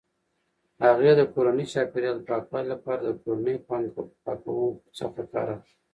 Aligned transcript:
هغې 0.85 1.11
د 1.15 1.21
کورني 1.33 1.65
چاپیریال 1.73 2.17
د 2.19 2.23
پاکوالي 2.29 2.67
لپاره 2.73 2.99
د 3.03 3.09
کورنیو 3.23 3.63
پاکونکو 4.25 4.55
څخه 4.99 5.21
کار 5.33 5.47
اخلي. 5.55 5.75